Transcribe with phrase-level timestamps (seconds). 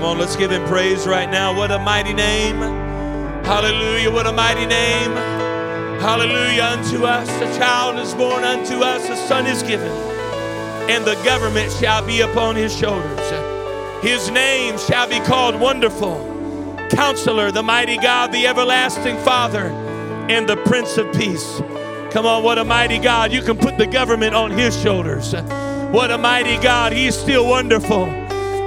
[0.00, 1.54] Come on, let's give him praise right now.
[1.54, 2.56] What a mighty name.
[3.44, 4.10] Hallelujah.
[4.10, 5.10] What a mighty name.
[6.00, 6.62] Hallelujah.
[6.62, 9.92] Unto us a child is born, unto us a son is given,
[10.88, 13.20] and the government shall be upon his shoulders.
[14.02, 16.16] His name shall be called Wonderful,
[16.90, 19.66] Counselor, the mighty God, the everlasting Father,
[20.30, 21.60] and the Prince of Peace.
[22.10, 23.32] Come on, what a mighty God.
[23.32, 25.34] You can put the government on his shoulders.
[25.92, 26.94] What a mighty God.
[26.94, 28.06] He's still wonderful.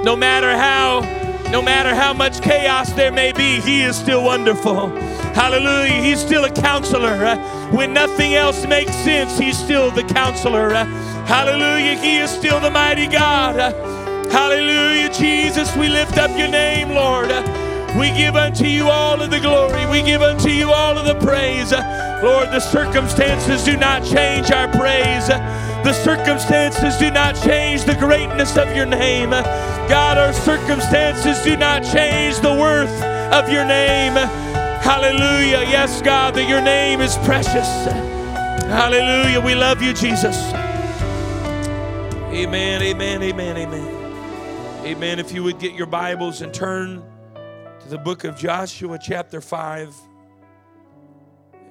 [0.04, 4.88] No matter how no matter how much chaos there may be, He is still wonderful.
[5.34, 6.02] Hallelujah.
[6.02, 7.36] He's still a counselor.
[7.70, 10.74] When nothing else makes sense, He's still the counselor.
[11.26, 11.98] Hallelujah.
[11.98, 13.56] He is still the mighty God.
[14.30, 15.12] Hallelujah.
[15.12, 17.30] Jesus, we lift up your name, Lord.
[17.98, 19.86] We give unto you all of the glory.
[19.86, 21.70] We give unto you all of the praise.
[22.22, 25.28] Lord, the circumstances do not change our praise.
[25.84, 29.30] The circumstances do not change the greatness of your name.
[29.30, 34.14] God, our circumstances do not change the worth of your name.
[34.14, 35.60] Hallelujah.
[35.68, 37.68] Yes, God, that your name is precious.
[38.64, 39.42] Hallelujah.
[39.42, 40.36] We love you, Jesus.
[42.32, 44.86] Amen, amen, amen, amen.
[44.86, 45.18] Amen.
[45.18, 47.02] If you would get your Bibles and turn
[47.80, 49.94] to the book of Joshua, chapter 5.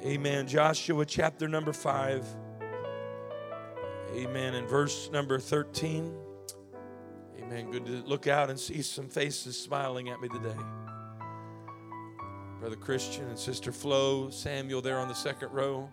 [0.03, 0.47] Amen.
[0.47, 2.42] Joshua, chapter number 5.
[4.15, 4.53] Amen.
[4.53, 6.13] In verse number 13.
[7.39, 7.71] Amen.
[7.71, 10.55] Good to look out and see some faces smiling at me today.
[12.59, 15.89] Brother Christian and Sister Flo, Samuel there on the second row.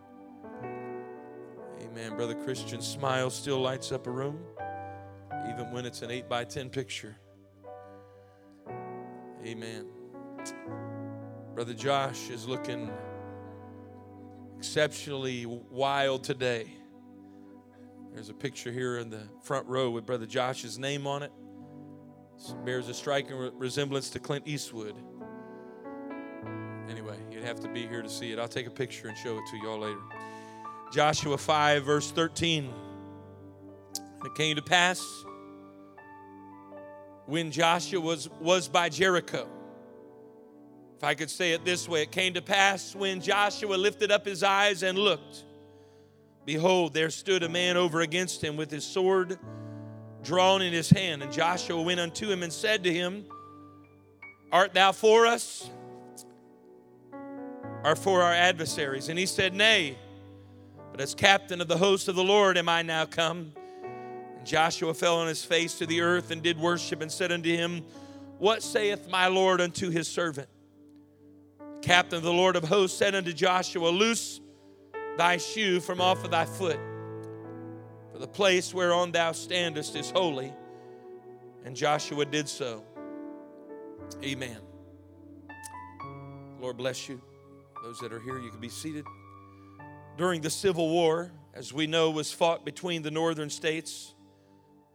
[1.81, 2.15] Amen.
[2.15, 4.39] Brother Christian's smile still lights up a room,
[5.49, 7.17] even when it's an 8 by 10 picture.
[9.45, 9.87] Amen.
[11.55, 12.91] Brother Josh is looking
[14.59, 16.71] exceptionally wild today.
[18.13, 21.33] There's a picture here in the front row with Brother Josh's name on it.
[22.49, 24.95] it bears a striking resemblance to Clint Eastwood.
[26.89, 28.39] Anyway, you'd have to be here to see it.
[28.39, 30.01] I'll take a picture and show it to y'all later.
[30.93, 32.73] Joshua 5, verse 13.
[34.25, 35.25] It came to pass
[37.27, 39.49] when Joshua was, was by Jericho.
[40.97, 44.27] If I could say it this way, it came to pass when Joshua lifted up
[44.27, 45.45] his eyes and looked
[46.51, 49.39] Behold, there stood a man over against him with his sword
[50.25, 51.23] drawn in his hand.
[51.23, 53.25] And Joshua went unto him and said to him,
[54.51, 55.71] Art thou for us
[57.85, 59.09] or for our adversaries?
[59.09, 59.97] And he said, Nay,
[60.91, 63.53] but as captain of the host of the Lord am I now come.
[64.37, 67.55] And Joshua fell on his face to the earth and did worship and said unto
[67.55, 67.85] him,
[68.39, 70.49] What saith my Lord unto his servant?
[71.81, 74.41] Captain of the Lord of hosts said unto Joshua, Loose
[75.21, 76.79] thy shoe from off of thy foot.
[78.11, 80.51] For the place whereon thou standest is holy.
[81.63, 82.83] And Joshua did so.
[84.25, 84.57] Amen.
[86.59, 87.21] Lord bless you.
[87.83, 89.05] Those that are here, you can be seated.
[90.17, 94.15] During the Civil War, as we know, was fought between the northern states,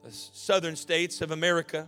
[0.04, 1.88] the southern states of America.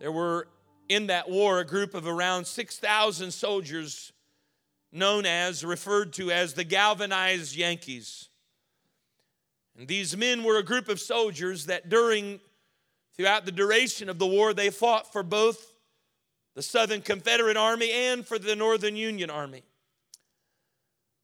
[0.00, 0.48] There were
[0.90, 4.12] in that war a group of around 6,000 soldiers
[4.92, 8.28] known as, referred to as the galvanized Yankees.
[9.78, 12.40] And these men were a group of soldiers that during,
[13.16, 15.74] throughout the duration of the war, they fought for both
[16.54, 19.62] the Southern Confederate Army and for the Northern Union Army.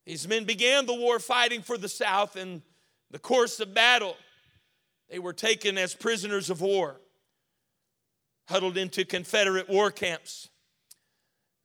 [0.06, 2.36] These men began the war fighting for the South.
[2.36, 2.62] In
[3.10, 4.16] the course of battle,
[5.10, 7.00] they were taken as prisoners of war,
[8.48, 10.48] huddled into Confederate war camps.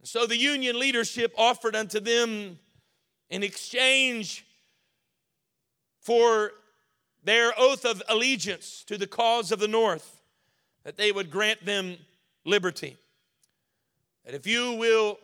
[0.04, 2.58] So the Union leadership offered unto them
[3.30, 4.46] in exchange
[6.00, 6.52] for
[7.24, 10.22] their oath of allegiance to the cause of the North
[10.84, 11.98] that they would grant them
[12.46, 12.98] liberty.
[14.26, 15.20] That if you will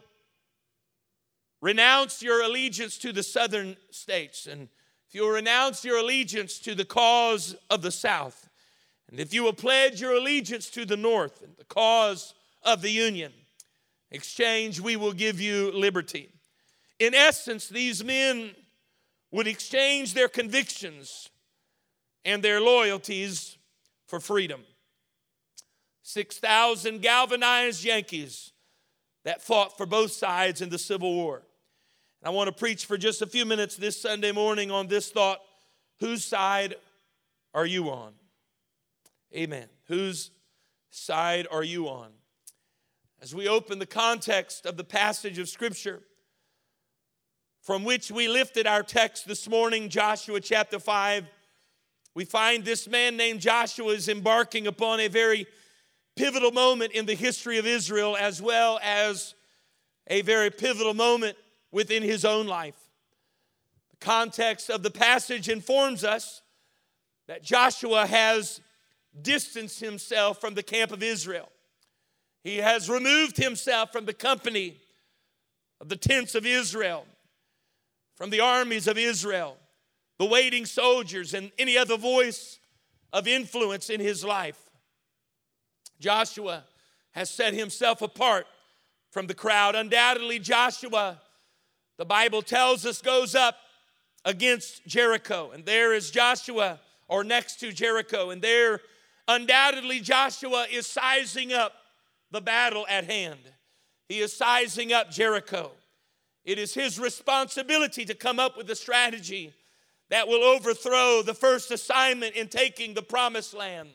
[1.60, 4.70] renounce your allegiance to the southern states, and
[5.08, 8.48] if you will renounce your allegiance to the cause of the South,
[9.10, 12.92] and if you will pledge your allegiance to the North and the cause of the
[12.92, 13.34] Union,
[14.12, 16.30] exchange, we will give you liberty.
[17.00, 18.51] In essence, these men
[19.31, 21.30] would exchange their convictions
[22.25, 23.57] and their loyalties
[24.07, 24.62] for freedom.
[26.04, 28.54] 6,000 galvanized Yankees
[29.25, 31.44] that fought for both sides in the Civil War.
[32.24, 35.39] I want to preach for just a few minutes this Sunday morning on this thought
[36.00, 36.75] whose side
[37.54, 38.13] are you on?
[39.36, 39.68] Amen.
[39.88, 40.31] Whose
[40.89, 42.09] side are you on?
[43.19, 46.02] As we open the context of the passage of Scripture
[47.62, 51.25] from which we lifted our text this morning, Joshua chapter 5,
[52.14, 55.48] we find this man named Joshua is embarking upon a very
[56.16, 59.34] pivotal moment in the history of Israel as well as
[60.06, 61.38] a very pivotal moment
[61.72, 62.78] within his own life.
[63.90, 66.44] The context of the passage informs us
[67.28, 68.62] that Joshua has
[69.19, 71.50] distanced himself from the camp of Israel.
[72.44, 74.78] He has removed himself from the company
[75.81, 77.06] of the tents of Israel
[78.18, 79.56] from the armies of Israel,
[80.18, 82.60] the waiting soldiers, and any other voice
[83.13, 84.60] of influence in his life.
[86.00, 86.63] Joshua
[87.12, 88.48] has set himself apart
[89.12, 89.75] from the crowd.
[89.75, 91.22] Undoubtedly, Joshua,
[91.98, 93.56] the Bible tells us, goes up
[94.25, 95.51] against Jericho.
[95.51, 98.31] And there is Joshua, or next to Jericho.
[98.31, 98.81] And there,
[99.28, 101.74] undoubtedly, Joshua is sizing up
[102.32, 103.40] the battle at hand.
[104.10, 105.72] He is sizing up Jericho.
[106.46, 109.54] It is his responsibility to come up with a strategy
[110.10, 113.90] that will overthrow the first assignment in taking the promised land.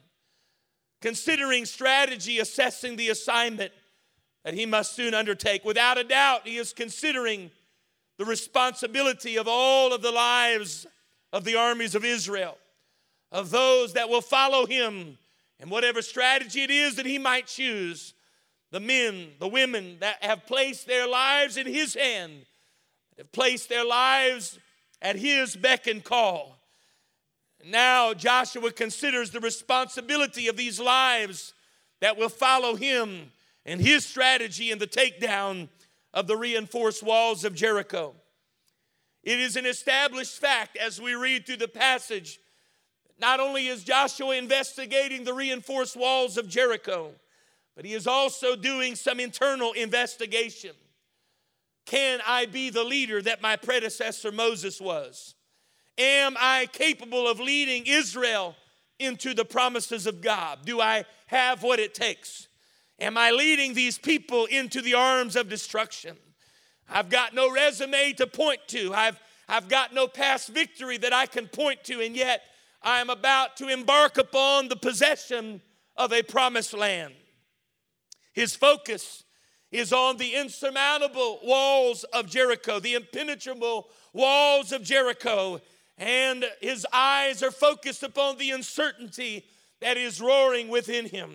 [1.01, 3.73] Considering strategy, assessing the assignment
[4.45, 5.65] that he must soon undertake.
[5.65, 7.51] Without a doubt, he is considering
[8.19, 10.87] the responsibility of all of the lives
[11.33, 12.59] of the armies of Israel,
[13.31, 15.17] of those that will follow him,
[15.59, 18.15] and whatever strategy it is that he might choose
[18.73, 22.47] the men, the women that have placed their lives in His hand,
[23.17, 24.59] have placed their lives
[25.01, 26.59] at His beck and call.
[27.65, 31.55] Now Joshua considers the responsibility of these lives
[32.01, 33.31] that will follow him
[33.65, 35.69] and his strategy in the takedown
[36.13, 38.15] of the reinforced walls of Jericho.
[39.23, 42.41] It is an established fact as we read through the passage.
[43.21, 47.13] Not only is Joshua investigating the reinforced walls of Jericho,
[47.75, 50.73] but he is also doing some internal investigation.
[51.87, 55.35] Can I be the leader that my predecessor Moses was?
[55.99, 58.57] Am I capable of leading Israel
[58.99, 60.61] into the promises of God?
[60.65, 62.49] Do I have what it takes?
[62.99, 66.17] Am I leading these people into the arms of destruction?
[66.89, 68.95] I've got no resume to point to.
[68.95, 72.43] I've, I've got no past victory that I can point to, and yet
[72.83, 75.63] I am about to embark upon the possession
[75.97, 77.15] of a promised land.
[78.33, 79.25] His focus
[79.71, 85.61] is on the insurmountable walls of Jericho, the impenetrable walls of Jericho,
[85.97, 89.45] and his eyes are focused upon the uncertainty
[89.81, 91.33] that is roaring within him.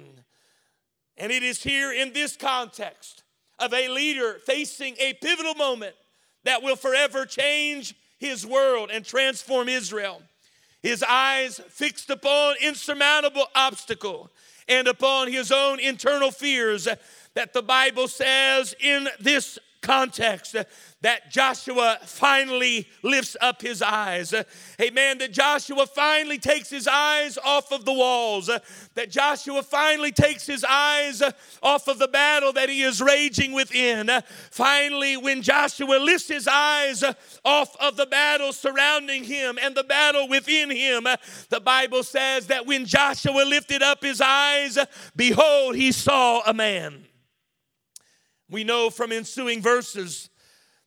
[1.18, 3.24] And it is here in this context
[3.60, 5.96] of a leader facing a pivotal moment
[6.44, 10.22] that will forever change his world and transform Israel.
[10.82, 14.30] His eyes fixed upon insurmountable obstacle
[14.68, 16.88] and upon his own internal fears
[17.34, 20.64] that the Bible says in this context uh,
[21.02, 24.34] that Joshua finally lifts up his eyes.
[24.34, 24.44] Uh,
[24.82, 25.20] amen.
[25.20, 28.50] That Joshua finally takes his eyes off of the walls.
[28.50, 28.60] Uh,
[28.96, 31.22] that Joshua finally takes his eyes
[31.64, 34.10] off of the battle that he is raging within.
[34.52, 37.04] Finally, when Joshua lifts his eyes
[37.46, 41.08] off of the battle surrounding him and the battle within him,
[41.50, 44.78] the Bible says that when Joshua lifted up his eyes,
[45.16, 47.07] behold, he saw a man.
[48.50, 50.30] We know from ensuing verses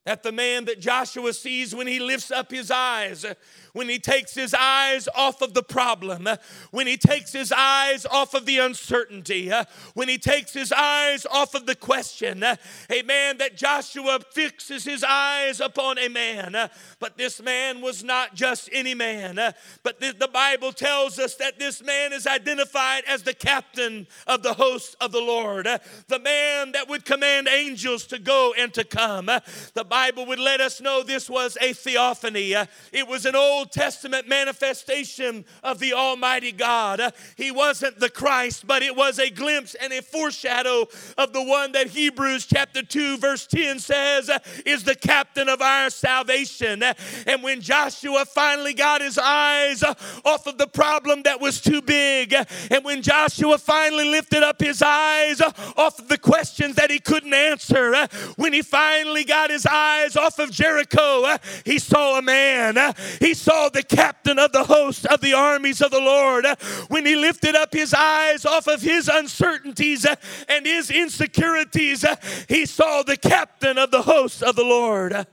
[0.07, 3.27] that the man that Joshua sees when he lifts up his eyes
[3.73, 6.29] when he takes his eyes off of the problem,
[6.71, 9.51] when he takes his eyes off of the uncertainty,
[9.95, 12.45] when he takes his eyes off of the question.
[12.91, 13.39] Amen.
[13.39, 16.71] That Joshua fixes his eyes upon a man.
[16.99, 19.37] But this man was not just any man.
[19.83, 24.55] But the, Bible tells us that this man is identified as the captain of the
[24.55, 25.67] host of the Lord,
[26.07, 29.27] the man that would command angels to go and to come.
[29.27, 32.55] The Bible would let us know this was a theophany.
[32.93, 36.99] It was an old Old Testament manifestation of the Almighty God.
[36.99, 40.89] Uh, he wasn't the Christ, but it was a glimpse and a foreshadow
[41.19, 45.61] of the one that Hebrews chapter 2, verse 10 says uh, is the captain of
[45.61, 46.83] our salvation.
[46.83, 46.95] Uh,
[47.27, 52.35] and when Joshua finally got his eyes off of the problem that was too big,
[52.71, 57.35] and when Joshua finally lifted up his eyes off of the questions that he couldn't
[57.35, 61.37] answer, when he finally got his eyes off of Jericho,
[61.67, 62.95] he saw a man.
[63.19, 66.47] He saw saw the captain of the host of the armies of the Lord.
[66.47, 66.55] Uh,
[66.87, 70.15] when he lifted up his eyes off of his uncertainties uh,
[70.49, 72.15] and his insecurities, uh,
[72.49, 75.27] he saw the captain of the host of the Lord.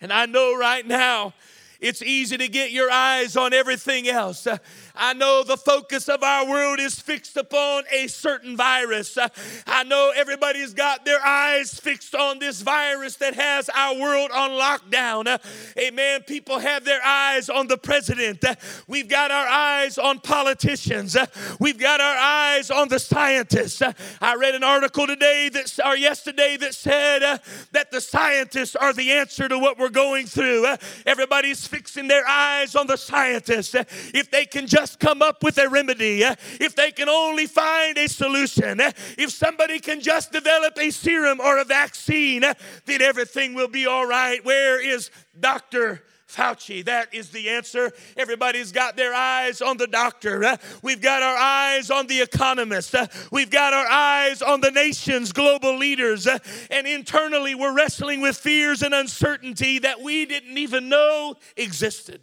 [0.00, 1.34] And I know right now
[1.82, 4.46] it's easy to get your eyes on everything else.
[4.94, 9.18] I know the focus of our world is fixed upon a certain virus.
[9.66, 14.50] I know everybody's got their eyes fixed on this virus that has our world on
[14.50, 15.40] lockdown.
[15.76, 16.22] Amen.
[16.22, 18.44] People have their eyes on the president.
[18.86, 21.16] We've got our eyes on politicians.
[21.58, 23.82] We've got our eyes on the scientists.
[24.20, 27.40] I read an article today that or yesterday that said
[27.72, 30.66] that the scientists are the answer to what we're going through.
[31.06, 33.74] Everybody's fixing their eyes on the scientists.
[33.74, 37.46] Uh, if they can just come up with a remedy, uh, if they can only
[37.46, 42.42] find a solution, uh, if somebody can just develop a serum or a vaccine,
[42.84, 44.44] then everything will be all right.
[44.44, 45.10] Where is
[45.40, 46.02] Dr.
[46.32, 46.84] Fauci.
[46.84, 47.92] That is the answer.
[48.16, 50.44] Everybody's got their eyes on the doctor.
[50.44, 52.94] Uh, we've got our eyes on the economist.
[52.94, 56.26] Uh, we've got our eyes on the nation's global leaders.
[56.26, 56.38] Uh,
[56.70, 62.20] and internally, we're wrestling with fears and uncertainty that we didn't even know existed.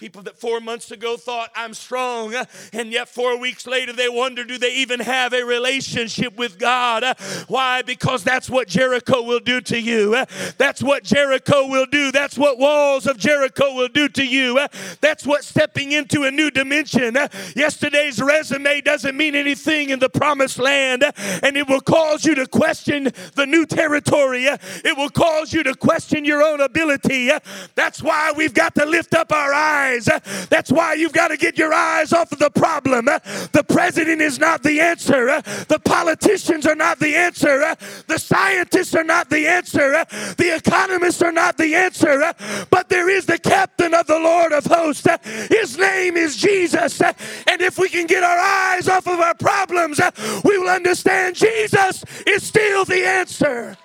[0.00, 2.34] People that four months ago thought I'm strong,
[2.72, 7.04] and yet four weeks later they wonder do they even have a relationship with God?
[7.48, 7.82] Why?
[7.82, 10.24] Because that's what Jericho will do to you.
[10.56, 12.10] That's what Jericho will do.
[12.12, 14.66] That's what walls of Jericho will do to you.
[15.02, 17.18] That's what stepping into a new dimension.
[17.54, 21.04] Yesterday's resume doesn't mean anything in the promised land,
[21.42, 24.46] and it will cause you to question the new territory.
[24.46, 27.32] It will cause you to question your own ability.
[27.74, 30.08] That's why we've got to lift up our eyes eyes.
[30.48, 33.06] That's why you've got to get your eyes off of the problem.
[33.06, 35.26] The president is not the answer.
[35.68, 37.76] The politicians are not the answer.
[38.06, 40.04] The scientists are not the answer.
[40.36, 42.32] The economists are not the answer.
[42.70, 45.06] But there is the captain of the Lord of hosts.
[45.48, 47.00] His name is Jesus.
[47.00, 50.00] And if we can get our eyes off of our problems,
[50.44, 53.76] we will understand Jesus is still the answer.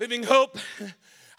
[0.00, 0.56] Living Hope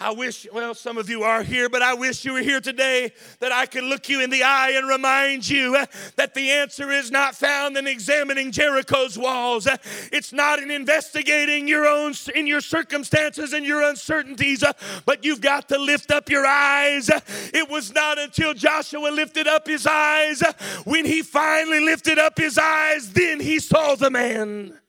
[0.02, 3.12] I wish, well, some of you are here, but I wish you were here today
[3.42, 6.90] that I could look you in the eye and remind you uh, that the answer
[6.90, 9.68] is not found in examining Jericho's walls.
[9.68, 9.76] Uh,
[10.14, 14.72] it's not in investigating your own, in your circumstances and your uncertainties, uh,
[15.06, 17.10] but you've got to lift up your eyes.
[17.54, 20.42] It was not until Joshua lifted up his eyes,
[20.86, 24.80] when he finally lifted up his eyes, then he saw the man.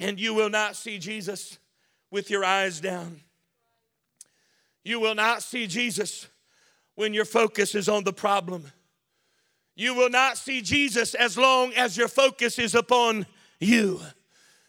[0.00, 1.58] And you will not see Jesus
[2.10, 3.20] with your eyes down.
[4.84, 6.28] You will not see Jesus
[6.94, 8.70] when your focus is on the problem.
[9.74, 13.26] You will not see Jesus as long as your focus is upon
[13.58, 14.00] you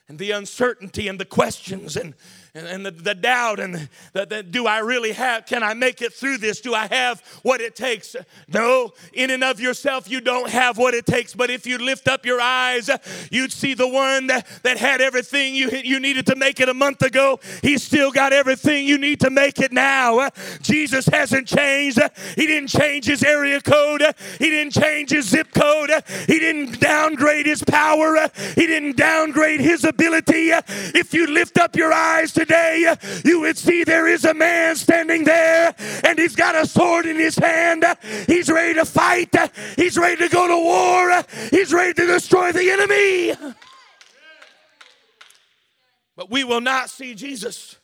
[0.08, 2.16] and the uncertainty and the questions and
[2.56, 6.02] and, and the, the, doubt and the, the, do I really have, can I make
[6.02, 6.62] it through this?
[6.62, 8.16] Do I have what it takes?
[8.48, 11.36] No, in and of yourself, you don't have what it takes.
[11.36, 12.90] But if you lift up your eyes,
[13.30, 16.74] you'd see the one that, that had everything you, you needed to make it a
[16.74, 17.42] month ago.
[17.62, 20.30] He's still got everything you need to make it now.
[20.62, 22.00] Jesus hasn't changed.
[22.36, 24.02] He didn't change his area code.
[24.40, 25.92] He didn't change his zip code.
[26.26, 28.30] He didn't downgrade his power.
[28.56, 30.52] He didn't downgrade his ability.
[30.96, 34.76] If you lift up your eyes to today, you would see there is a man
[34.76, 35.74] standing there
[36.04, 37.84] and he's got a sword in his hand.
[38.28, 39.36] He's ready to fight.
[39.76, 41.24] He's ready to go to war.
[41.50, 43.56] He's ready to destroy the enemy.
[46.16, 47.78] But we will not see Jesus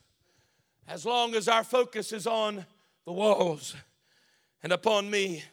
[0.88, 2.66] as long as our focus is on
[3.06, 3.76] the walls
[4.64, 5.44] and upon me.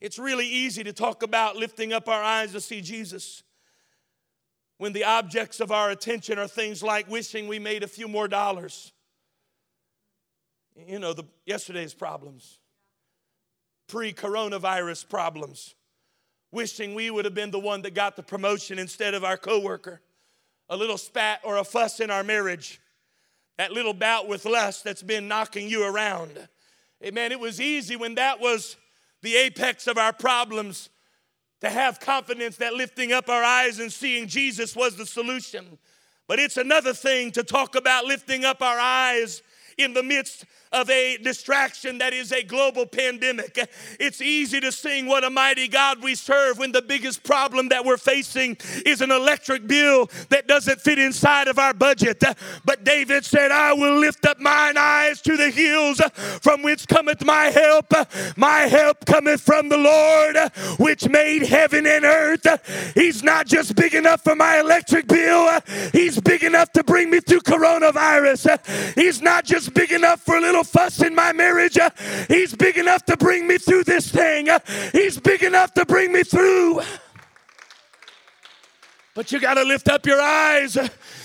[0.00, 3.42] It's really easy to talk about lifting up our eyes to see Jesus
[4.78, 8.28] when the objects of our attention are things like wishing we made a few more
[8.28, 8.92] dollars.
[10.88, 12.58] You know, the, yesterday's problems,
[13.86, 15.74] pre coronavirus problems,
[16.50, 20.00] wishing we would have been the one that got the promotion instead of our coworker,
[20.68, 22.80] a little spat or a fuss in our marriage,
[23.56, 26.48] that little bout with lust that's been knocking you around.
[27.04, 27.30] Amen.
[27.30, 28.76] It was easy when that was
[29.22, 30.88] the apex of our problems
[31.60, 35.78] to have confidence that lifting up our eyes and seeing Jesus was the solution.
[36.26, 39.42] But it's another thing to talk about lifting up our eyes
[39.76, 40.44] in the midst
[40.74, 43.58] of a distraction that is a global pandemic.
[44.00, 47.84] It's easy to sing what a mighty God we serve when the biggest problem that
[47.84, 52.22] we're facing is an electric bill that doesn't fit inside of our budget.
[52.64, 56.00] But David said, I will lift up mine eyes to the hills
[56.42, 57.92] from which cometh my help.
[58.36, 60.36] My help cometh from the Lord,
[60.78, 62.92] which made heaven and earth.
[62.94, 65.60] He's not just big enough for my electric bill,
[65.92, 68.94] He's big enough to bring me through coronavirus.
[68.96, 71.78] He's not just big enough for a little fuss in my marriage.
[71.78, 71.90] Uh,
[72.28, 74.48] he's big enough to bring me through this thing.
[74.48, 74.58] Uh,
[74.92, 76.80] he's big enough to bring me through.
[79.14, 80.76] But you got to lift up your eyes.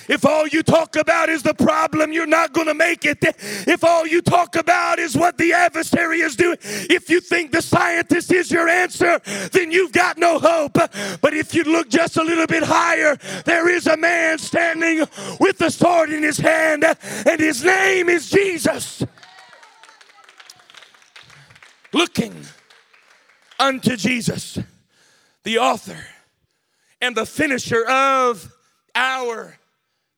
[0.08, 3.18] If all you talk about is the problem, you're not going to make it.
[3.22, 7.64] If all you talk about is what the adversary is doing, if you think the
[7.64, 9.20] scientist is your answer,
[9.52, 10.74] then you've got no hope.
[10.74, 15.06] But if you look just a little bit higher, there is a man standing
[15.40, 19.04] with a sword in his hand, and his name is Jesus
[21.94, 22.36] looking
[23.60, 24.58] unto Jesus,
[25.44, 26.06] the author
[27.02, 28.52] and the finisher of
[28.96, 29.58] our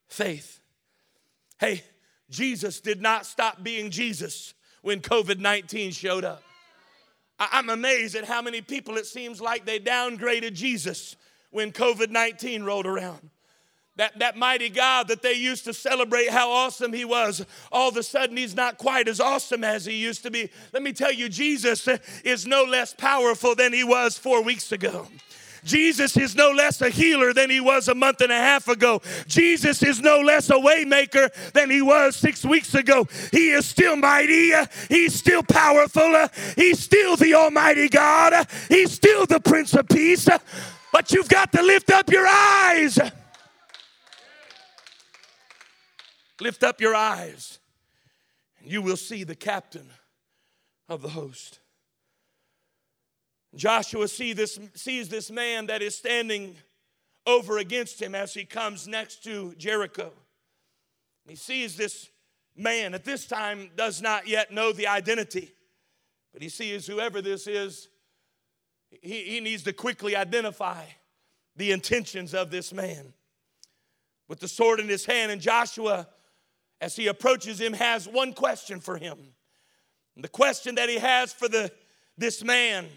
[0.08, 0.60] faith.
[1.60, 1.84] Hey,
[2.30, 6.44] Jesus did not stop being Jesus when COVID 19 showed up.
[7.40, 11.16] I'm amazed at how many people it seems like they downgraded Jesus
[11.50, 13.30] when COVID 19 rolled around.
[13.98, 17.98] That, that mighty God that they used to celebrate how awesome he was, all of
[17.98, 20.50] a sudden he's not quite as awesome as he used to be.
[20.74, 21.88] Let me tell you, Jesus
[22.24, 25.08] is no less powerful than he was four weeks ago.
[25.64, 29.02] Jesus is no less a healer than he was a month and a half ago.
[29.28, 33.08] Jesus is no less a waymaker than he was six weeks ago.
[33.32, 34.54] He is still mighty.
[34.90, 36.28] He's still powerful.
[36.56, 38.48] He's still the Almighty God.
[38.70, 40.28] He's still the Prince of Peace.
[40.92, 42.98] But you've got to lift up your eyes.
[46.42, 47.60] Lift up your eyes,
[48.60, 49.88] and you will see the captain
[50.90, 51.60] of the host.
[53.54, 56.56] Joshua see this, sees this man that is standing
[57.28, 60.12] over against him as he comes next to Jericho.
[61.28, 62.10] He sees this
[62.58, 65.54] man, at this time, does not yet know the identity,
[66.34, 67.88] but he sees whoever this is,
[68.90, 70.86] he, he needs to quickly identify
[71.56, 73.14] the intentions of this man.
[74.28, 76.08] With the sword in his hand, and Joshua
[76.82, 79.18] as he approaches him, has one question for him.
[80.18, 81.72] The question that he has for the,
[82.18, 82.88] this man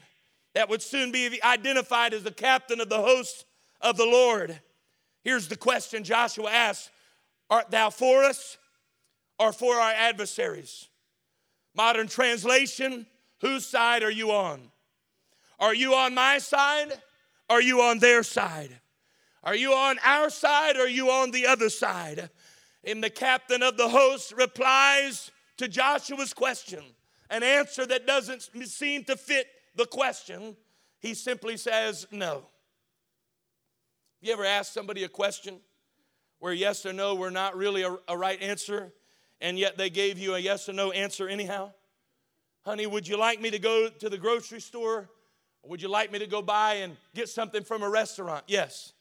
[0.55, 3.44] that would soon be identified as the captain of the host
[3.81, 4.59] of the Lord.
[5.23, 6.90] Here's the question Joshua asks
[7.49, 8.59] Art thou for us
[9.38, 10.88] or for our adversaries?
[11.77, 13.07] Modern translation
[13.44, 14.70] Whose side are you on?
[15.61, 16.94] Are you on my side?
[17.51, 18.70] Are you on their side?
[19.42, 22.31] Are you on our side or are you on the other side?
[22.87, 26.83] And the captain of the host replies to Joshua's question,
[27.31, 30.57] an answer that doesn't seem to fit the question.
[31.01, 32.35] He simply says, No.
[34.20, 35.61] Have you ever ask somebody a question
[36.38, 38.92] where yes or no were not really a, a right answer,
[39.40, 41.73] and yet they gave you a yes or no answer anyhow?
[42.64, 45.11] Honey, would you like me to go to the grocery store?
[45.62, 48.44] Or would you like me to go buy and get something from a restaurant?
[48.47, 48.92] Yes.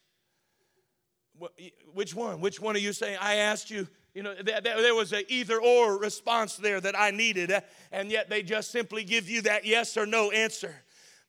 [1.94, 2.42] Which one?
[2.42, 3.18] Which one are you saying?
[3.20, 3.88] I asked you.
[4.14, 7.62] You know, there was a either or response there that I needed, eh?
[7.92, 10.76] and yet they just simply give you that yes or no answer.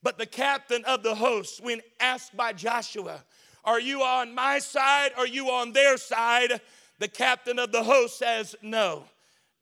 [0.02, 3.24] But the captain of the host, when asked by Joshua,
[3.64, 5.12] Are you on my side?
[5.16, 6.60] Are you on their side?
[6.98, 9.04] The captain of the host says, No.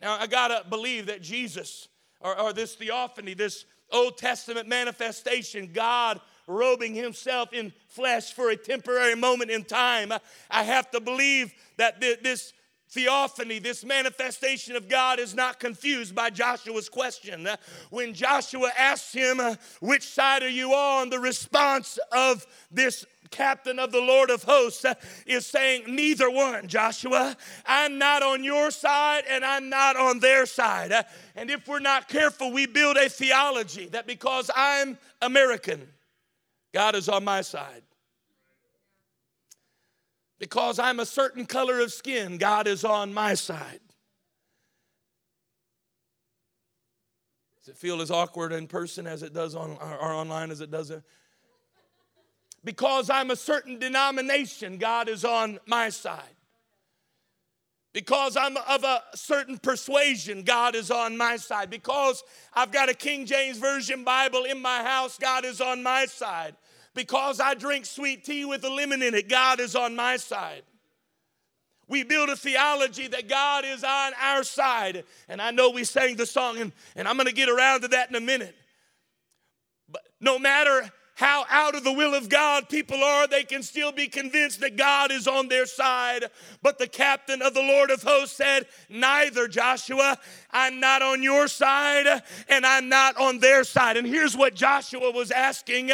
[0.01, 1.87] Now, I gotta believe that Jesus,
[2.21, 8.57] or, or this theophany, this Old Testament manifestation, God robing himself in flesh for a
[8.57, 10.13] temporary moment in time.
[10.51, 12.53] I have to believe that this
[12.93, 17.47] theophany, this manifestation of God, is not confused by Joshua's question.
[17.47, 17.57] Uh,
[17.91, 21.09] when Joshua asks him, uh, Which side are you on?
[21.09, 24.95] the response of this captain of the Lord of hosts uh,
[25.27, 27.35] is saying, Neither one, Joshua.
[27.65, 30.93] I'm not on your side and I'm not on their side.
[31.35, 35.89] And if we're not careful, we build a theology that because I'm American,
[36.73, 37.83] God is on my side.
[40.39, 43.81] Because I'm a certain color of skin, God is on my side.
[47.61, 50.71] Does it feel as awkward in person as it does on or online as it
[50.71, 50.91] does?
[52.65, 56.35] Because I'm a certain denomination, God is on my side.
[57.93, 61.71] Because I'm of a certain persuasion, God is on my side.
[61.71, 66.07] Because I've got a King James Version Bible in my house, God is on my
[66.07, 66.57] side.
[66.95, 70.63] Because I drink sweet tea with a lemon in it, God is on my side.
[71.89, 75.05] we build a theology that God is on our side.
[75.29, 77.89] And I know we sang the song, and, and I'm going to get around to
[77.89, 78.55] that in a minute.
[79.91, 83.93] But no matter how out of the will of God people are, they can still
[83.93, 86.25] be convinced that God is on their side.
[86.63, 90.19] But the captain of the Lord of hosts said, Neither, Joshua.
[90.53, 93.97] I'm not on your side and I'm not on their side.
[93.97, 95.91] And here's what Joshua was asking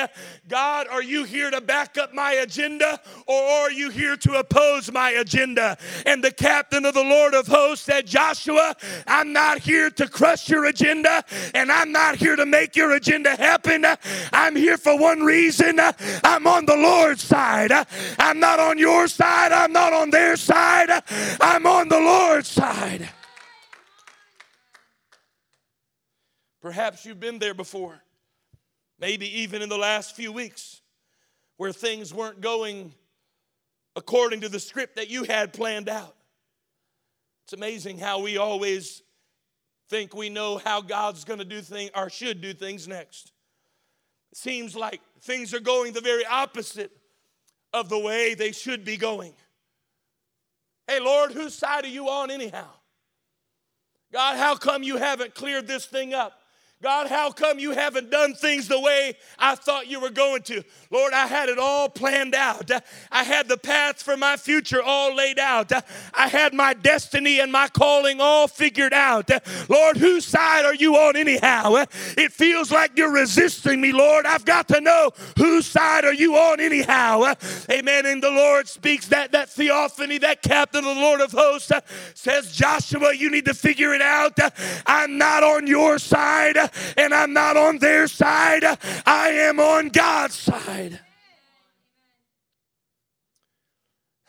[0.49, 4.91] God, are you here to back up my agenda or are you here to oppose
[4.91, 5.79] my agenda?
[6.07, 8.75] And the captain of the Lord of hosts said, Joshua,
[9.07, 13.37] I'm not here to crush your agenda and I'm not here to make your agenda
[13.37, 13.87] happen.
[14.33, 15.93] I'm here for one reason uh,
[16.23, 17.73] I'm on the Lord's side.
[17.73, 17.85] Uh,
[18.19, 21.01] I'm not on your side, I'm not on their side, uh,
[21.41, 23.09] I'm on the Lord's side.
[26.61, 27.99] Perhaps you've been there before,
[29.01, 30.83] maybe even in the last few weeks,
[31.57, 32.93] where things weren't going
[33.97, 36.17] according to the script that you had planned out.
[37.45, 39.03] It's amazing how we always
[39.89, 43.33] think we know how God's going to do things or should do things next.
[44.35, 46.91] Seems like things are going the very opposite
[47.73, 49.33] of the way they should be going.
[50.87, 52.69] Hey, Lord, whose side are you on anyhow?
[54.13, 56.38] God, how come you haven't cleared this thing up?
[56.81, 60.63] God, how come you haven't done things the way I thought you were going to?
[60.93, 62.71] Lord, I had it all planned out.
[63.11, 65.73] I had the path for my future all laid out.
[66.15, 69.29] I had my destiny and my calling all figured out.
[69.69, 71.85] Lord, whose side are you on anyhow?
[72.17, 74.25] It feels like you're resisting me, Lord.
[74.25, 77.35] I've got to know whose side are you on anyhow?
[77.73, 78.07] Amen.
[78.07, 81.73] And the Lord speaks that, that theophany, that captain of the Lord of hosts
[82.15, 84.39] says, Joshua, you need to figure it out.
[84.87, 88.65] I'm not on your side and I'm not on their side,
[89.07, 91.01] I am on God's side.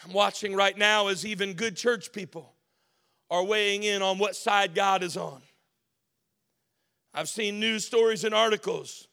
[0.04, 2.54] I'm watching right now as even good church people
[3.30, 5.41] are weighing in on what side God is on.
[7.13, 9.08] I've seen news stories and articles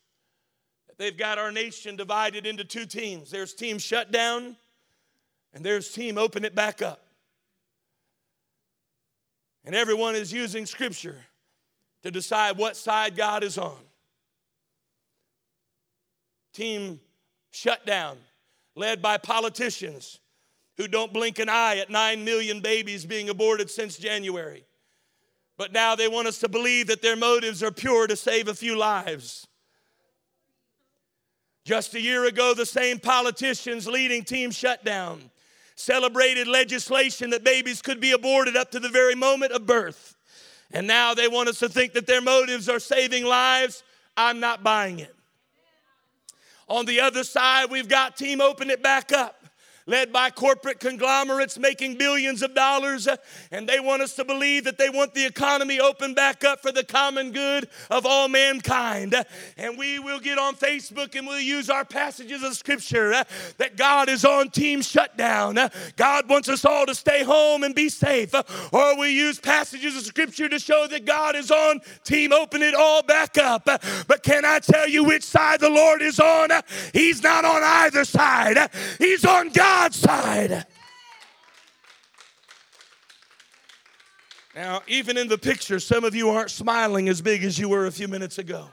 [0.86, 3.30] that they've got our nation divided into two teams.
[3.30, 4.56] There's team shut down,
[5.52, 7.02] and there's team open it back up.
[9.64, 11.16] And everyone is using scripture
[12.02, 13.76] to decide what side God is on.
[16.52, 17.00] Team
[17.50, 18.16] shutdown,
[18.74, 20.20] led by politicians
[20.76, 24.64] who don't blink an eye at 9 million babies being aborted since January.
[25.56, 28.54] But now they want us to believe that their motives are pure to save a
[28.54, 29.46] few lives.
[31.64, 35.30] Just a year ago, the same politicians leading Team Shutdown
[35.76, 40.15] celebrated legislation that babies could be aborted up to the very moment of birth.
[40.72, 43.82] And now they want us to think that their motives are saving lives.
[44.16, 45.14] I'm not buying it.
[46.68, 49.35] On the other side, we've got Team Open It Back Up
[49.86, 53.16] led by corporate conglomerates making billions of dollars, uh,
[53.52, 56.72] and they want us to believe that they want the economy open back up for
[56.72, 59.14] the common good of all mankind.
[59.56, 63.24] And we will get on Facebook and we'll use our passages of scripture uh,
[63.58, 65.56] that God is on team shutdown.
[65.56, 68.34] Uh, God wants us all to stay home and be safe.
[68.72, 72.74] Or we use passages of scripture to show that God is on team open it
[72.74, 73.64] all back up.
[73.64, 76.50] But can I tell you which side the Lord is on?
[76.92, 78.70] He's not on either side.
[78.98, 80.66] He's on God God's side.
[84.54, 87.84] Now, even in the picture, some of you aren't smiling as big as you were
[87.84, 88.70] a few minutes ago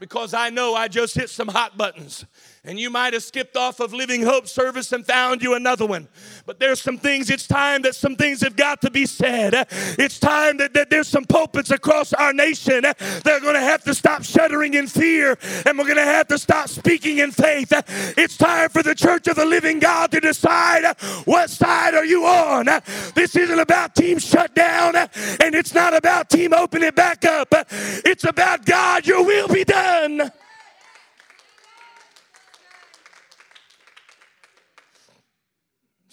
[0.00, 2.26] because I know I just hit some hot buttons.
[2.62, 6.08] And you might have skipped off of Living Hope service and found you another one.
[6.44, 9.66] But there's some things, it's time that some things have got to be said.
[9.98, 13.82] It's time that, that there's some pulpits across our nation that are going to have
[13.84, 17.72] to stop shuddering in fear and we're going to have to stop speaking in faith.
[18.18, 20.84] It's time for the church of the living God to decide
[21.24, 22.66] what side are you on.
[23.14, 27.54] This isn't about team shutdown and it's not about team open it back up.
[27.70, 30.30] It's about God, your will be done.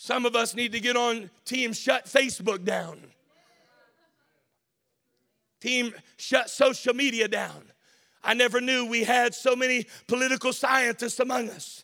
[0.08, 2.98] Some of us need to get on team shut Facebook down.
[5.60, 7.74] Team shut social media down.
[8.24, 11.84] I never knew we had so many political scientists among us.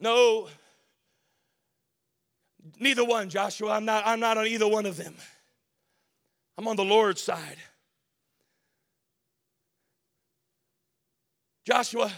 [0.00, 0.48] No,
[2.80, 3.74] neither one, Joshua.
[3.74, 5.14] I'm not, I'm not on either one of them.
[6.56, 7.58] I'm on the Lord's side.
[11.64, 12.10] Joshua,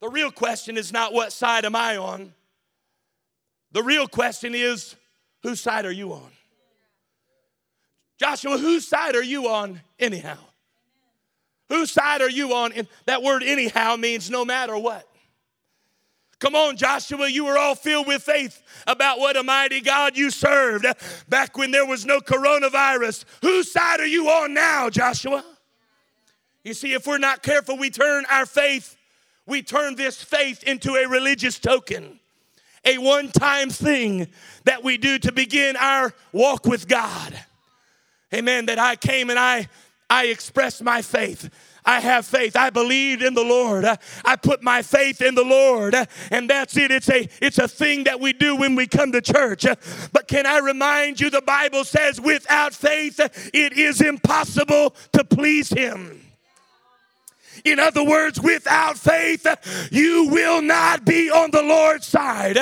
[0.00, 2.32] the real question is not what side am I on?
[3.76, 4.96] The real question is
[5.42, 6.30] whose side are you on?
[8.18, 10.38] Joshua, whose side are you on anyhow?
[11.68, 12.72] Whose side are you on?
[12.72, 15.06] And that word anyhow means no matter what.
[16.38, 20.30] Come on, Joshua, you were all filled with faith about what a mighty God you
[20.30, 20.86] served
[21.28, 23.26] back when there was no coronavirus.
[23.42, 25.44] Whose side are you on now, Joshua?
[26.64, 28.96] You see, if we're not careful, we turn our faith,
[29.44, 32.20] we turn this faith into a religious token,
[32.86, 34.28] a one time thing
[34.64, 37.38] that we do to begin our walk with God.
[38.32, 38.66] Amen.
[38.66, 39.68] That I came and I,
[40.08, 41.50] I expressed my faith.
[41.84, 42.56] I have faith.
[42.56, 43.84] I believed in the Lord.
[44.24, 45.94] I put my faith in the Lord.
[46.30, 46.90] And that's it.
[46.90, 49.64] It's a it's a thing that we do when we come to church.
[50.12, 53.20] But can I remind you the Bible says without faith
[53.54, 56.25] it is impossible to please him.
[57.64, 59.46] In other words, without faith,
[59.90, 62.58] you will not be on the Lord's side.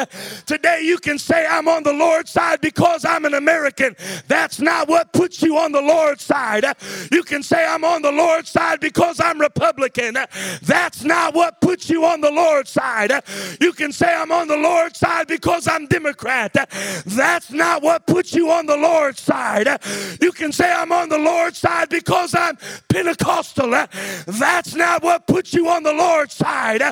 [0.47, 3.97] Today, you can say, I'm on the Lord's side because I'm an American.
[4.29, 6.65] That's not what puts you on the Lord's side.
[7.11, 10.17] You can say, I'm on the Lord's side because I'm Republican.
[10.63, 13.13] That's not what puts you on the Lord's side.
[13.61, 16.53] You can say, I'm on the Lord's side because I'm Democrat.
[17.07, 19.69] That's not what puts you on the Lord's side.
[20.21, 22.57] You can say, I'm on the Lord's side because I'm
[22.89, 23.71] Pentecostal.
[24.27, 26.83] That's not not what puts you on the Lord's side.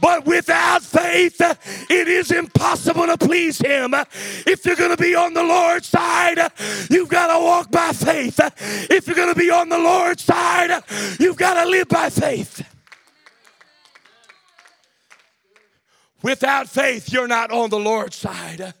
[0.00, 1.40] But without faith,
[1.90, 3.94] it is impossible to please Him.
[4.46, 6.38] If you're going to be on the Lord's side,
[6.90, 8.40] you've got to walk by faith.
[8.90, 10.82] If you're going to be on the Lord's side,
[11.20, 12.66] you've got to live by faith.
[16.22, 18.72] Without faith, you're not on the Lord's side.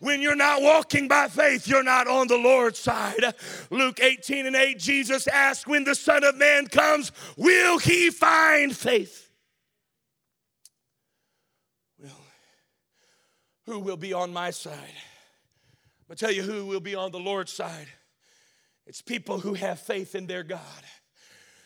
[0.00, 3.34] When you're not walking by faith, you're not on the Lord's side.
[3.70, 8.76] Luke 18 and 8, Jesus asked, When the Son of Man comes, will he find
[8.76, 9.30] faith?
[12.00, 12.20] Well,
[13.66, 14.94] who will be on my side?
[16.08, 17.88] I'll tell you who will be on the Lord's side.
[18.86, 20.60] It's people who have faith in their God,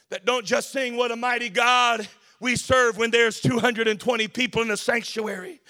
[0.08, 2.08] that don't just sing, What a mighty God
[2.42, 5.60] we serve when there's 220 people in the sanctuary.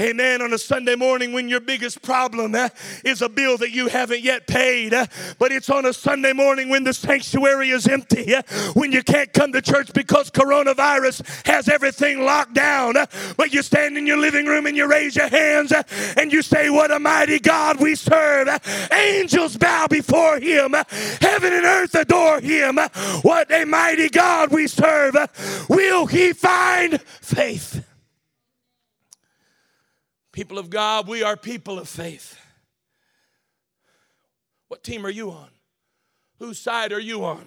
[0.00, 0.40] Amen.
[0.40, 2.70] On a Sunday morning when your biggest problem uh,
[3.04, 5.06] is a bill that you haven't yet paid, uh,
[5.38, 8.42] but it's on a Sunday morning when the sanctuary is empty, uh,
[8.72, 12.94] when you can't come to church because coronavirus has everything locked down,
[13.36, 15.74] but you stand in your living room and you raise your hands
[16.16, 18.48] and you say, What a mighty God we serve.
[18.92, 20.74] Angels bow before him,
[21.20, 22.78] heaven and earth adore him.
[23.20, 25.16] What a mighty God we serve.
[25.68, 27.84] Will he find faith.
[30.30, 32.38] People of God, we are people of faith.
[34.68, 35.48] What team are you on?
[36.38, 37.44] Whose side are you on?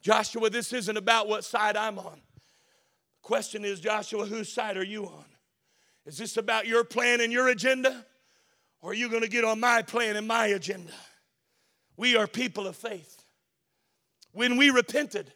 [0.00, 2.14] Joshua, this isn't about what side I'm on.
[2.14, 5.24] The question is, Joshua, whose side are you on?
[6.06, 8.04] Is this about your plan and your agenda?
[8.80, 10.92] Or are you going to get on my plan and my agenda?
[11.96, 13.22] We are people of faith.
[14.32, 15.32] When we repented,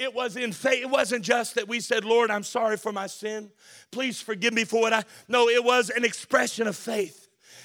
[0.00, 0.82] it was in faith.
[0.82, 3.50] It wasn't just that we said, Lord, I'm sorry for my sin.
[3.90, 5.04] Please forgive me for what I.
[5.28, 7.19] No, it was an expression of faith.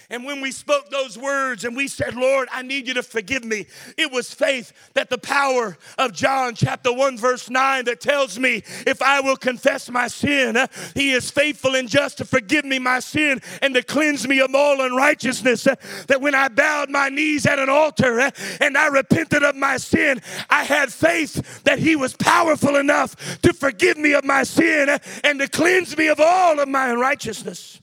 [0.10, 3.44] And when we spoke those words and we said, Lord, I need you to forgive
[3.44, 3.65] me,
[3.98, 8.63] it was faith that the power of John chapter 1, verse 9, that tells me
[8.86, 10.58] if I will confess my sin,
[10.94, 14.54] he is faithful and just to forgive me my sin and to cleanse me of
[14.54, 15.63] all unrighteousness.
[16.08, 20.22] That when I bowed my knees at an altar and I repented of my sin,
[20.50, 24.89] I had faith that he was powerful enough to forgive me of my sin
[25.24, 27.82] and to cleanse me of all of my unrighteousness.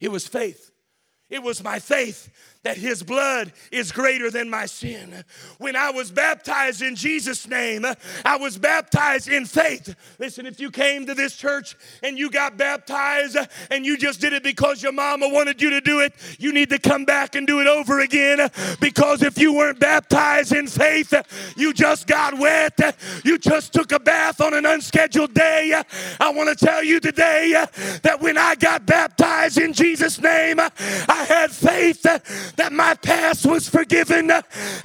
[0.00, 0.70] It was faith.
[1.28, 2.28] It was my faith
[2.62, 5.24] that his blood is greater than my sin.
[5.58, 7.86] When I was baptized in Jesus' name,
[8.24, 9.94] I was baptized in faith.
[10.18, 13.38] Listen, if you came to this church and you got baptized
[13.70, 16.68] and you just did it because your mama wanted you to do it, you need
[16.68, 21.14] to come back and do it over again because if you weren't baptized in faith,
[21.56, 22.78] you just got wet,
[23.24, 25.80] you just took a bath on an unscheduled day.
[26.20, 27.52] I want to tell you today
[28.02, 32.04] that when I got baptized in Jesus' name, I had faith
[32.56, 34.30] that my past was forgiven.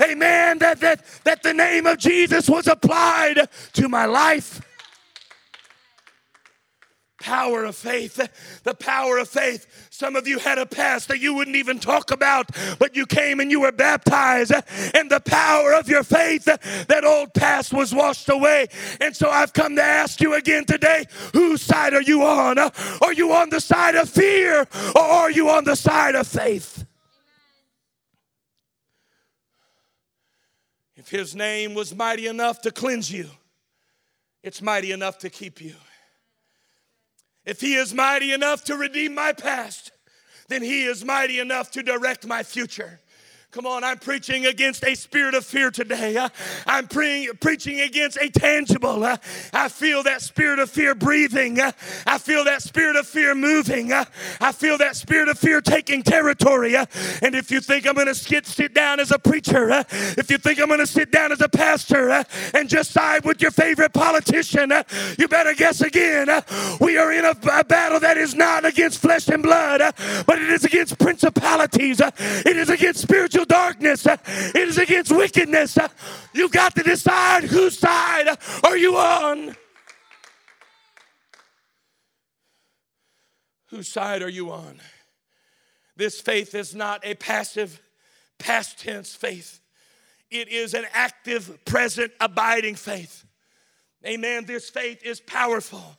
[0.02, 0.60] Amen.
[0.60, 4.62] That, that, that the name of Jesus was applied to my life
[7.26, 8.62] power of faith.
[8.64, 9.88] The power of faith.
[9.90, 13.40] Some of you had a past that you wouldn't even talk about, but you came
[13.40, 14.54] and you were baptized,
[14.94, 18.68] and the power of your faith, that old past was washed away.
[19.02, 22.60] And so I've come to ask you again today whose side are you on?
[22.60, 26.85] Are you on the side of fear, or are you on the side of faith?
[31.06, 33.30] If his name was mighty enough to cleanse you,
[34.42, 35.76] it's mighty enough to keep you.
[37.46, 39.92] If he is mighty enough to redeem my past,
[40.48, 43.02] then he is mighty enough to direct my future.
[43.56, 46.18] Come on, I'm preaching against a spirit of fear today.
[46.18, 46.28] Uh,
[46.68, 49.02] I'm pre- preaching against a tangible.
[49.02, 49.16] Uh,
[49.54, 51.62] I feel that spirit of fear breathing.
[51.62, 51.72] Uh,
[52.06, 53.94] I feel that spirit of fear moving.
[53.94, 54.04] Uh,
[54.42, 56.76] I feel that spirit of fear taking territory.
[56.76, 56.86] Uh,
[57.22, 60.30] and if you think I'm going to sit, sit down as a preacher, uh, if
[60.30, 63.52] you think I'm going to sit down as a pastor and just side with your
[63.52, 64.74] favorite politician,
[65.18, 66.28] you better guess again.
[66.82, 69.80] we are in a, a, battle that is not against flesh and blood,
[70.26, 72.02] but it is against principalities.
[72.02, 75.78] it is against spiritual darkness, it is against wickedness.
[76.34, 78.28] You've got to decide whose side
[78.64, 79.56] are you on?
[83.68, 84.80] Whose side are you on?
[85.98, 87.82] This faith is not a passive,
[88.38, 89.60] past tense faith.
[90.30, 93.26] It is an active, present, abiding faith.
[94.06, 94.46] Amen.
[94.46, 95.98] This faith is powerful.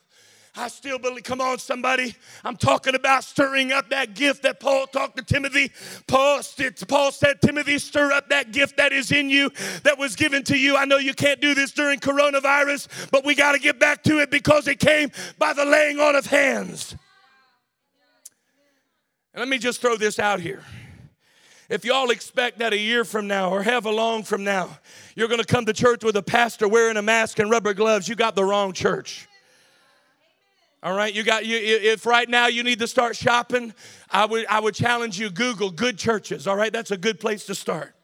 [0.57, 2.15] I still believe, come on, somebody.
[2.43, 5.71] I'm talking about stirring up that gift that Paul talked to Timothy.
[6.07, 6.41] Paul,
[6.87, 9.51] Paul said, Timothy, stir up that gift that is in you,
[9.83, 10.75] that was given to you.
[10.75, 14.19] I know you can't do this during coronavirus, but we got to get back to
[14.19, 16.95] it because it came by the laying on of hands.
[19.33, 20.63] And let me just throw this out here.
[21.69, 24.79] If y'all expect that a year from now or however long from now,
[25.15, 28.07] you're going to come to church with a pastor wearing a mask and rubber gloves,
[28.07, 29.26] you got the wrong church.
[30.83, 31.57] All right, you got you.
[31.57, 33.73] If right now you need to start shopping,
[34.11, 35.29] I would I would challenge you.
[35.31, 36.45] Google good churches.
[36.45, 37.95] All right, that's a good place to start.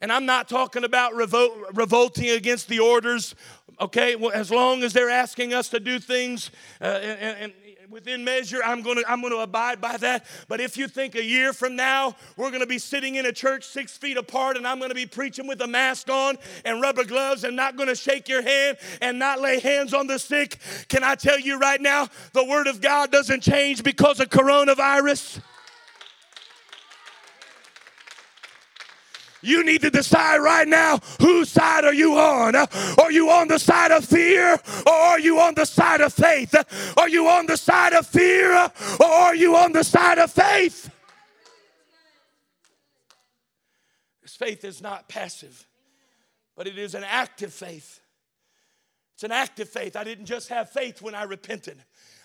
[0.00, 3.34] And I'm not talking about revolt, revolting against the orders.
[3.80, 7.52] Okay, well, as long as they're asking us to do things uh, and, and,
[7.90, 10.26] within measure, I'm going to I'm going to abide by that.
[10.48, 13.32] But if you think a year from now we're going to be sitting in a
[13.32, 16.80] church six feet apart and I'm going to be preaching with a mask on and
[16.80, 20.18] rubber gloves and not going to shake your hand and not lay hands on the
[20.18, 20.58] sick,
[20.88, 25.40] can I tell you right now, the Word of God doesn't change because of coronavirus.
[29.44, 32.56] You need to decide right now whose side are you on?
[32.56, 36.54] Are you on the side of fear or are you on the side of faith?
[36.96, 38.54] Are you on the side of fear
[38.98, 40.90] or are you on the side of faith?
[44.22, 45.66] This faith is not passive,
[46.56, 48.00] but it is an active faith.
[49.12, 49.94] It's an active faith.
[49.94, 51.76] I didn't just have faith when I repented.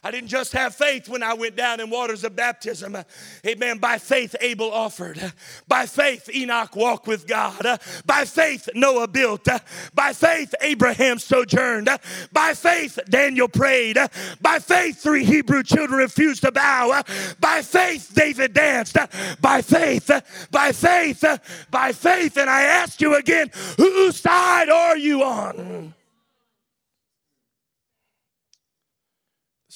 [0.04, 2.98] I didn't just have faith when I went down in waters of baptism.
[3.46, 3.80] Amen.
[3.80, 5.34] By faith, Abel offered.
[5.68, 7.80] By faith, Enoch walked with God.
[8.06, 9.48] By faith, Noah built.
[9.94, 11.90] By faith, Abraham sojourned.
[12.32, 13.98] By faith, Daniel prayed.
[14.42, 17.04] By faith, three Hebrew children refused to bow.
[17.40, 18.98] By faith, David danced.
[19.42, 20.10] By faith,
[20.50, 21.24] by faith,
[21.70, 22.38] by faith.
[22.38, 25.94] And I ask you again, whose side are you on?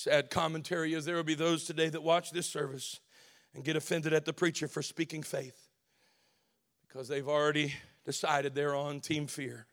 [0.04, 3.00] Sad commentary is there will be those today that watch this service
[3.56, 5.70] and get offended at the preacher for speaking faith
[6.86, 9.66] because they've already decided they're on team fear.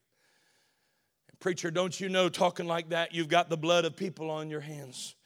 [1.41, 4.61] preacher, don't you know, talking like that, you've got the blood of people on your
[4.61, 5.17] hands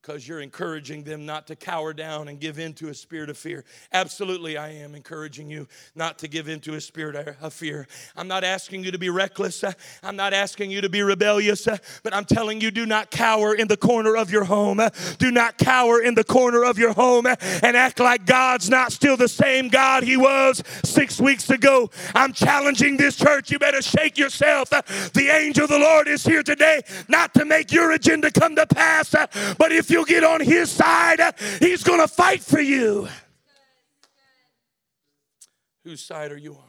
[0.00, 3.36] because you're encouraging them not to cower down and give in to a spirit of
[3.36, 3.64] fear.
[3.92, 7.86] Absolutely, I am encouraging you not to give in to a spirit of fear.
[8.16, 9.64] I'm not asking you to be reckless,
[10.02, 11.66] I'm not asking you to be rebellious,
[12.02, 14.80] but I'm telling you do not cower in the corner of your home.
[15.18, 19.16] Do not cower in the corner of your home and act like God's not still
[19.16, 21.90] the same God He was six weeks ago.
[22.14, 23.50] I'm challenging this church.
[23.50, 24.70] You better shake yourself.
[24.70, 28.66] The angel of the Lord is here today, not to make your agenda come to
[28.66, 29.14] pass,
[29.58, 31.18] but if if you get on his side,
[31.60, 33.08] he's going to fight for you.
[35.82, 36.62] Whose side are you on?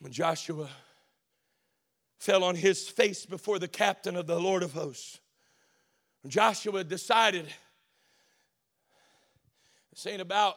[0.00, 0.68] When Joshua
[2.18, 5.20] fell on his face before the captain of the Lord of hosts,
[6.26, 7.46] Joshua decided
[9.92, 10.56] this ain't about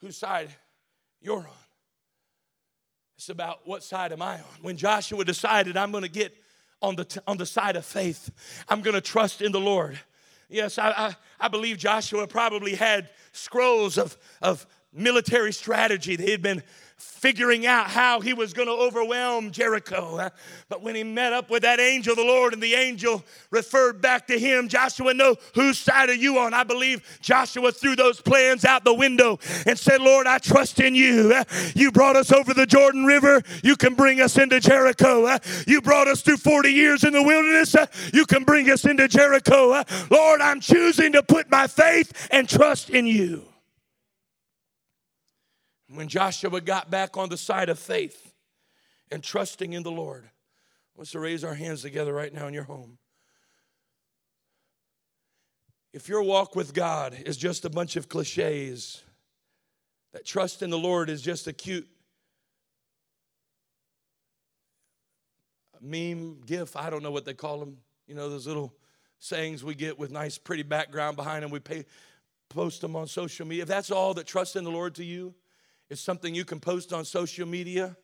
[0.00, 0.50] whose side
[1.20, 1.46] you're on.
[3.16, 4.62] It's about what side am I on.
[4.62, 6.32] When Joshua decided, I'm going to get
[6.82, 8.30] on the, t- on the side of faith.
[8.68, 9.98] I'm going to trust in the Lord.
[10.48, 16.16] Yes, I, I, I, believe Joshua probably had scrolls of, of military strategy.
[16.16, 16.62] They had been
[16.98, 20.30] figuring out how he was going to overwhelm Jericho.
[20.68, 24.26] But when he met up with that angel, the Lord, and the angel referred back
[24.28, 26.54] to him, Joshua, know whose side are you on?
[26.54, 30.94] I believe Joshua threw those plans out the window and said, Lord, I trust in
[30.94, 31.42] you.
[31.74, 33.42] You brought us over the Jordan River.
[33.64, 35.38] You can bring us into Jericho.
[35.66, 37.74] You brought us through 40 years in the wilderness.
[38.12, 39.82] You can bring us into Jericho.
[40.10, 43.47] Lord, I'm choosing to put my faith and trust in you.
[45.90, 48.34] When Joshua got back on the side of faith
[49.10, 50.28] and trusting in the Lord,
[50.96, 52.98] let's raise our hands together right now in your home.
[55.94, 59.02] If your walk with God is just a bunch of cliches,
[60.12, 61.88] that trust in the Lord is just a cute
[65.80, 67.78] meme, gif, I don't know what they call them.
[68.06, 68.74] You know, those little
[69.18, 71.50] sayings we get with nice, pretty background behind them.
[71.50, 71.84] We pay,
[72.48, 73.62] post them on social media.
[73.62, 75.34] If that's all that trust in the Lord to you,
[75.90, 77.96] is something you can post on social media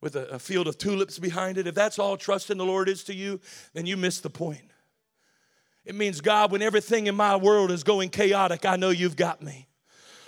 [0.00, 1.66] with a, a field of tulips behind it.
[1.66, 3.40] If that's all trust in the Lord is to you,
[3.72, 4.70] then you miss the point.
[5.84, 9.42] It means, God, when everything in my world is going chaotic, I know you've got
[9.42, 9.68] me.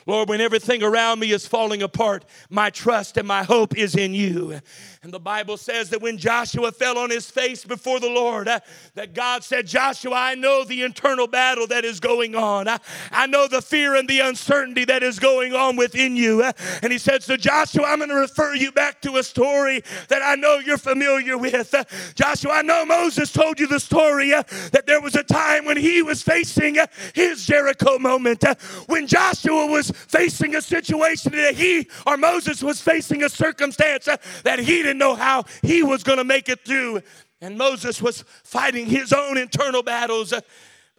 [0.06, 4.14] Lord, when everything around me is falling apart, my trust and my hope is in
[4.14, 4.60] you.
[5.02, 8.60] And the Bible says that when Joshua fell on his face before the Lord, uh,
[8.94, 12.68] that God said, Joshua, I know the internal battle that is going on.
[12.68, 12.78] I,
[13.10, 16.42] I know the fear and the uncertainty that is going on within you.
[16.42, 16.52] Uh,
[16.82, 20.22] and he said, So, Joshua, I'm going to refer you back to a story that
[20.22, 21.74] I know you're familiar with.
[21.74, 21.84] Uh,
[22.14, 24.42] Joshua, I know Moses told you the story uh,
[24.72, 28.54] that there was a time when he was facing uh, his Jericho moment, uh,
[28.86, 34.16] when Joshua was facing a situation that he or Moses was facing a circumstance uh,
[34.42, 37.02] that he didn't didn't know how he was going to make it through.
[37.40, 40.30] And Moses was fighting his own internal battles.
[40.30, 40.46] But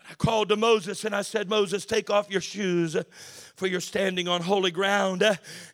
[0.10, 2.96] I called to Moses and I said, Moses, take off your shoes
[3.58, 5.24] for you're standing on holy ground.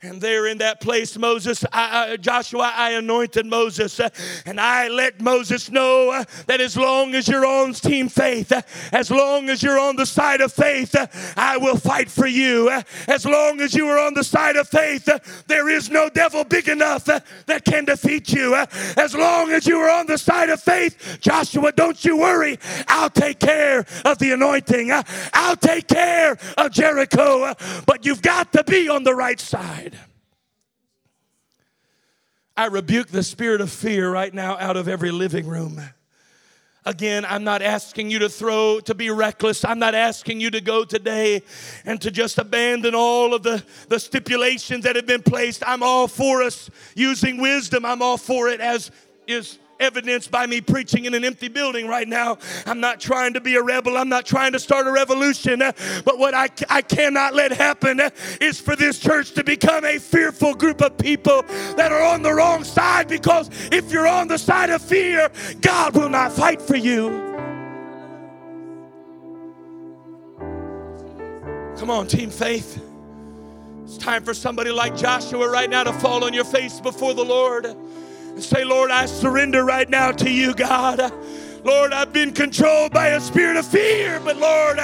[0.01, 3.99] And there in that place, Moses, I, Joshua, I anointed Moses,
[4.45, 8.53] and I let Moses know that as long as you're on team faith,
[8.93, 10.95] as long as you're on the side of faith,
[11.35, 12.69] I will fight for you.
[13.09, 15.09] As long as you are on the side of faith,
[15.47, 18.55] there is no devil big enough that can defeat you.
[18.95, 22.57] As long as you are on the side of faith, Joshua, don't you worry.
[22.87, 24.89] I'll take care of the anointing.
[25.33, 27.53] I'll take care of Jericho
[27.85, 29.97] but you've got to be on the right side.
[32.55, 35.81] I rebuke the spirit of fear right now out of every living room.
[36.85, 39.63] Again, I'm not asking you to throw, to be reckless.
[39.63, 41.41] I'm not asking you to go today
[41.85, 45.63] and to just abandon all of the, the stipulations that have been placed.
[45.65, 47.85] I'm all for us using wisdom.
[47.85, 48.91] I'm all for it, as
[49.27, 52.37] is evidenced by me preaching in an empty building right now.
[52.65, 53.97] I'm not trying to be a rebel.
[53.97, 55.59] I'm not trying to start a revolution.
[55.59, 58.01] But what I, I cannot let happen
[58.41, 61.43] is for this church to become a fearful group of people
[61.75, 65.29] that are on the wrong side because if you're on the side of fear,
[65.61, 67.31] God will not fight for you.
[71.77, 72.81] Come on, Team Faith.
[73.83, 77.25] It's time for somebody like Joshua right now to fall on your face before the
[77.25, 77.75] Lord
[78.33, 81.13] and say, Lord, I surrender right now to you, God.
[81.63, 84.79] Lord, I've been controlled by a spirit of fear, but Lord,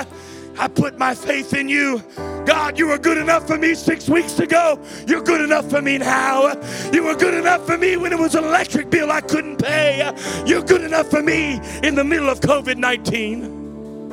[0.57, 2.03] I put my faith in you.
[2.45, 4.79] God, you were good enough for me six weeks ago.
[5.07, 6.53] You're good enough for me now.
[6.91, 10.11] You were good enough for me when it was an electric bill I couldn't pay.
[10.45, 14.09] You're good enough for me in the middle of COVID 19.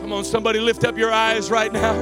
[0.00, 1.92] Come on, somebody lift up your eyes right now.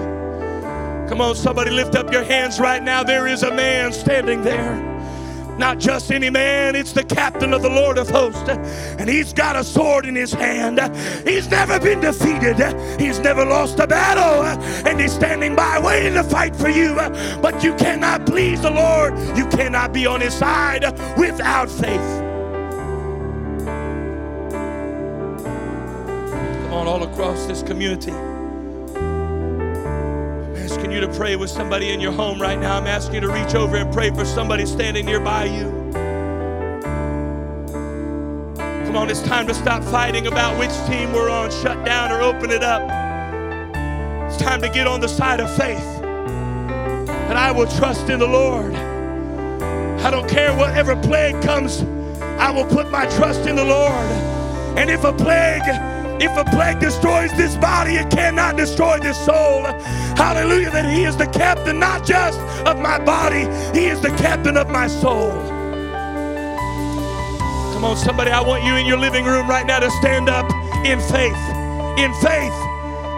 [1.09, 3.03] Come on, somebody lift up your hands right now.
[3.03, 4.88] There is a man standing there.
[5.59, 8.49] Not just any man, it's the captain of the Lord of hosts.
[8.49, 10.79] And he's got a sword in his hand.
[11.27, 12.59] He's never been defeated,
[13.01, 14.45] he's never lost a battle.
[14.89, 16.95] And he's standing by waiting to fight for you.
[17.43, 20.85] But you cannot please the Lord, you cannot be on his side
[21.19, 22.25] without faith.
[26.63, 28.13] Come on, all across this community
[31.01, 32.77] you to pray with somebody in your home right now.
[32.77, 35.71] I'm asking you to reach over and pray for somebody standing nearby you.
[38.85, 42.21] Come on, it's time to stop fighting about which team we're on, shut down or
[42.23, 42.83] open it up.
[44.29, 45.79] It's time to get on the side of faith.
[45.79, 48.75] And I will trust in the Lord.
[48.75, 51.83] I don't care whatever plague comes,
[52.41, 54.11] I will put my trust in the Lord.
[54.77, 55.63] And if a plague
[56.21, 59.63] if a plague destroys this body, it cannot destroy this soul.
[60.17, 63.47] Hallelujah, that He is the captain not just of my body,
[63.79, 65.31] He is the captain of my soul.
[67.73, 70.51] Come on, somebody, I want you in your living room right now to stand up
[70.85, 71.39] in faith.
[71.99, 72.55] In faith.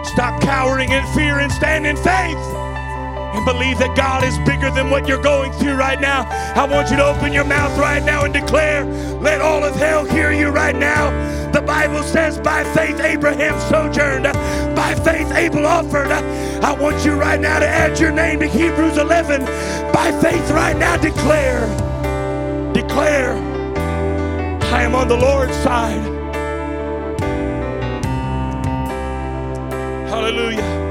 [0.05, 2.60] Stop cowering in fear and stand in faith
[3.33, 6.25] and believe that God is bigger than what you're going through right now.
[6.55, 8.85] I want you to open your mouth right now and declare,
[9.21, 11.11] let all of hell hear you right now.
[11.51, 14.25] The Bible says, by faith Abraham sojourned,
[14.75, 16.11] by faith Abel offered.
[16.11, 19.41] I want you right now to add your name to Hebrews 11.
[19.93, 21.67] By faith right now declare,
[22.73, 23.33] declare,
[24.73, 26.01] I am on the Lord's side.
[30.09, 30.90] Hallelujah.